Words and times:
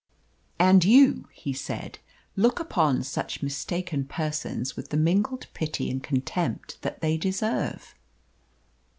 "And 0.57 0.83
you," 0.83 1.27
he 1.31 1.53
said, 1.53 1.99
"look 2.35 2.59
upon 2.59 3.03
such 3.03 3.43
mistaken 3.43 4.05
persons 4.05 4.75
with 4.75 4.89
the 4.89 4.97
mingled 4.97 5.45
pity 5.53 5.91
and 5.91 6.01
contempt 6.01 6.81
that 6.81 7.01
they 7.01 7.17
deserve?" 7.17 7.93